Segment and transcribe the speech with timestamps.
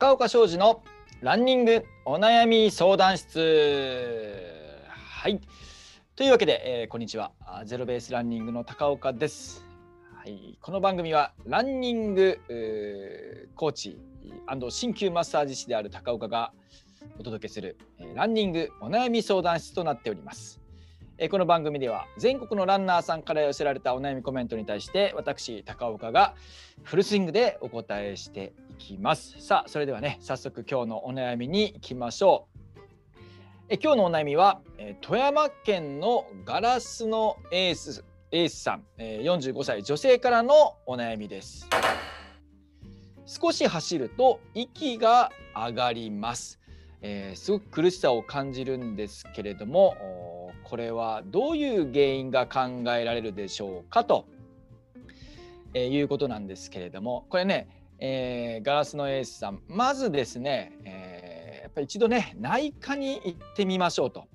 [0.00, 0.82] 高岡商事の
[1.20, 4.88] ランニングお悩み相談室。
[4.88, 5.38] はい。
[6.16, 7.32] というわけで、えー、こんにちは。
[7.66, 9.62] ゼロベースランニングの高岡です。
[10.16, 10.56] はい。
[10.62, 12.40] この番組はランニング
[13.54, 14.00] コーチ
[14.46, 16.54] 鍼灸マッサージ師である高岡が
[17.18, 20.59] お届けする、えー、ランニングお悩み相談室となっております。
[21.22, 26.34] えこの番組では全国のランナーさんから寄せられたお悩みコメントに対して私高岡が
[26.82, 29.38] フルスイングでお答えしていきます。
[29.38, 32.80] さあそれではね早速今日のお悩みに行きましょう。
[33.68, 41.68] え今日のお悩みはえ富山県のガラスのエースエースさんえ45歳女性からのお悩みです。
[43.26, 46.60] 少し走ると息が上がります。
[47.02, 49.96] えー、すごく苦しさを感じるんですけれども
[50.64, 54.26] これはどういう原因が考えられるでしょうかと、
[55.74, 64.26] えー、いうことなんですけれどもこれね、えー、ガラスのエースさんまずですね、えー、やっぱり一度ね内科に行ってみましょうと。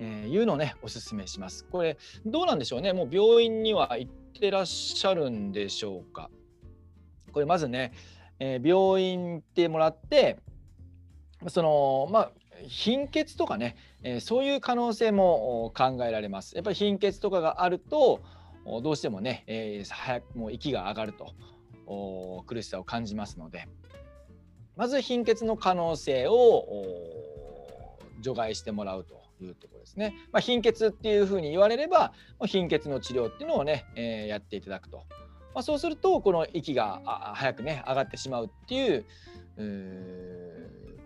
[0.00, 1.64] えー、いうのをねおすすめします。
[1.64, 2.92] これどうなんでしょうね？
[2.92, 6.30] もう病院には行ってらっしゃるんでしょうか？
[7.32, 7.92] これまずね、
[8.38, 10.38] えー、病院行ってもらって
[11.48, 12.32] そのまあ
[12.66, 16.54] 貧血とかね、え、そういう可能性も考えられます。
[16.56, 18.20] やっぱり貧血とかがあると
[18.82, 23.66] どうしてもね、え、早くもう息が上がると苦しさを感じますので
[24.76, 30.14] まず貧血の可能性を除外してもらうというところですね。
[30.32, 32.12] まあ、貧血っていうふうに言われれば
[32.46, 35.04] 貧血の治療っていうのをね、えー、やっていただくと。
[35.54, 39.04] まあ、そうするとこの息が早くね上がってしまうっていう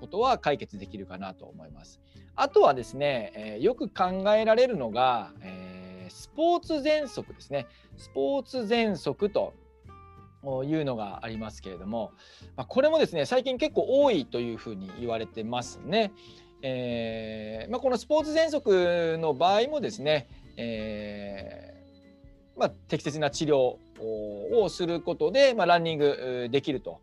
[0.03, 2.01] ことは解決できるかなと思います。
[2.35, 7.69] あとはですね、え、よく考えられるのが、え、スポーツ喘息ですね。
[7.97, 9.55] スポーツ喘息と
[10.65, 12.11] いうのがありますけれども、
[12.57, 16.13] ま、これもですね最近結構多いというふうに言われてますね。
[16.63, 27.01] えーまあ、このスポーツ喘息の場合もですね、えーまあ、適切な治療をすることで、まあ、ランニングできると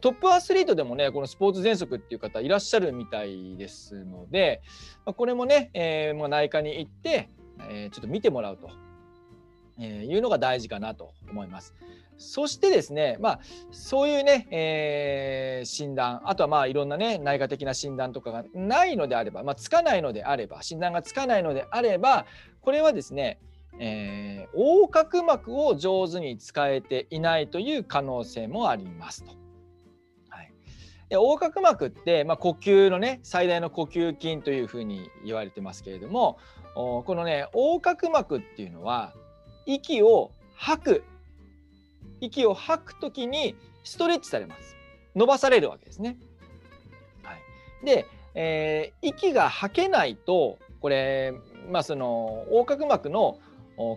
[0.00, 4.62] トップアスリートでもねこのスポーツ喘息っていう方いらっしゃるみたいですので、
[5.04, 7.30] まこれもね、えー、もう内科に行って、
[7.68, 8.70] えー、ちょっと見てもらうと、
[9.78, 11.74] えいうのが大事かなと思います。
[12.18, 13.40] そしてですね、まあ、
[13.72, 22.26] そういうね、えー、診断、あとはまあいろんなね、内科的な診断とかがないのであれば、まあ、つかないのであれば、診断がつかないのであれば、
[22.60, 23.40] これはですね、
[23.80, 29.32] えー、横隔膜を上手に使えていないという可能性もありますと。
[31.12, 36.38] で横隔膜って、まあ、呼吸のね最大の呼吸筋というふうに言われてますけれども
[36.74, 39.12] このね横隔膜っていうのは
[39.66, 41.04] 息を吐く
[42.22, 44.74] 息を吐く時にストレッチされます
[45.14, 46.16] 伸ばされるわけですね。
[47.22, 51.34] はい、で、えー、息が吐けないとこれ、
[51.70, 53.38] まあ、その横隔膜の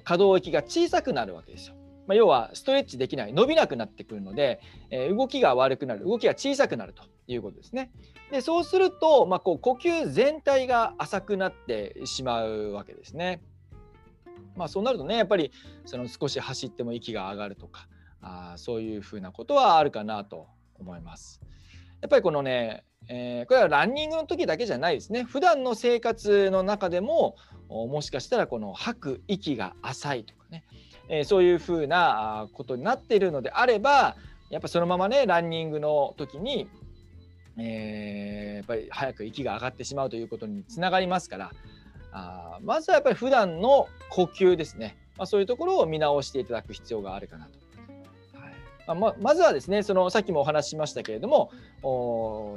[0.04, 1.76] 可動域が小さくなるわけですよ。
[2.08, 7.92] まあ、要はストレッチできない伸びなくなってくるので、えー、動きが悪くなる動きが小さくなるということですね。
[8.32, 13.42] でそうすると、まあ、こう呼吸全体が浅くなってしまうわけですね。
[14.56, 15.52] まあ、そうなるとねやっぱり
[15.86, 17.88] その少し走っても息が上がるとか
[18.22, 20.48] あそういうふうなことはあるかなと
[20.80, 21.42] 思います。
[22.02, 27.36] やっぱりこのね、えー、これはランニングの時だけじゃないですね普段の生活の中でも
[27.68, 30.66] もしかしたらこの吐く息が浅いとかね
[31.10, 34.16] え、そういうふうなことになっているのであれば
[34.50, 36.68] やっぱそのままねランニングの時に、
[37.58, 41.52] えー、やっぱり早く息が上がってしまうということにつながりますから
[42.12, 47.60] あまずはやっぱり普段の呼吸ですね、まあ、そういうところを見直していただく必要があるかなと。
[48.40, 51.52] はいまあ、まずはですねそのさっきもお話ししましたけれども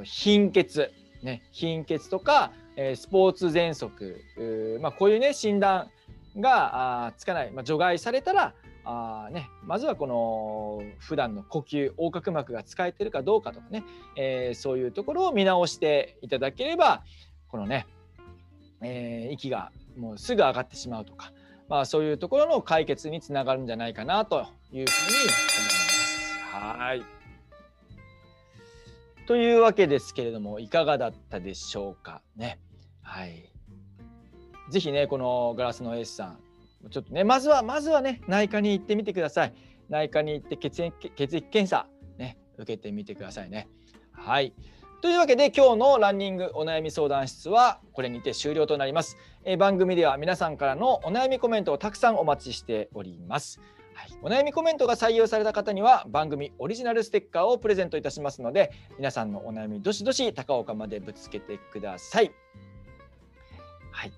[0.03, 0.91] 貧血、
[1.23, 5.89] ね、貧血とか、えー、スポーツ喘息、まあ、こういうね診断
[6.39, 8.53] があつかない、まあ、除外されたら
[8.85, 13.83] あ、ね、まずはこの普段の呼吸横隔膜が使えてるかどうかとかね、
[14.15, 17.03] えー、そういうところを見直していただければ
[17.47, 17.87] このね、
[18.81, 21.31] えー、息がもうすぐ上がってしまうとか、
[21.67, 26.39] まあ、そういうところの解決につながるんじゃないかなというふうに思います。
[26.51, 27.19] はい
[29.27, 32.57] というわけですけれどもいかがだったでしょうかね。
[34.69, 36.39] ぜひねこのガラスのエースさん
[36.89, 39.53] ちょっとねまずはまずはね内科に行ってみてください。
[39.89, 41.87] 内科に行って血液血液検査
[42.17, 43.67] ね受けてみてくださいね。
[44.11, 44.53] はい。
[45.01, 53.61] というわけで今日のランニングお悩み相談室はこれにて終了となります、え番組では皆さんからのお悩みコメントをたくさんお待ちしております。
[53.93, 62.31] はい、お悩みコメントが採用された方には番組オリジナルステッカーをプレゼントいたしますので皆さんのお悩みどしどし高岡までぶつけてください。
[63.91, 64.11] はい、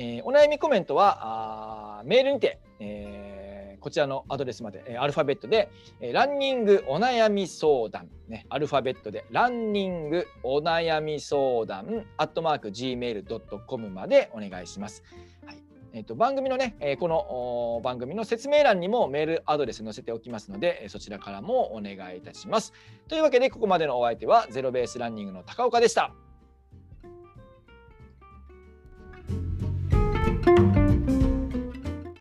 [0.00, 15.02] えー、お悩みコメントはあメールにて、えー、こちらのアドレスまで、えー、アルファベットで、えー、ランニングお悩み相談、ね、アルファベットでランニングお悩み相談アットマーク gmail.com までお願いします。
[15.44, 15.58] はい
[15.92, 22.72] えー、と番組のね、えー、この番組の説明欄にもメールアドレス載せておきますので、えそちらからもお願いいたします。
[23.08, 26.12] というわけで、ここまでのお相手はゼロベースランニングの高岡でした。